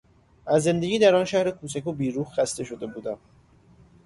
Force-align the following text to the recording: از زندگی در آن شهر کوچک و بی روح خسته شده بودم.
از 0.47 0.63
زندگی 0.63 0.99
در 0.99 1.15
آن 1.15 1.25
شهر 1.25 1.51
کوچک 1.51 1.87
و 1.87 1.93
بی 1.93 2.11
روح 2.11 2.25
خسته 2.25 2.63
شده 2.63 2.87
بودم. 2.87 3.17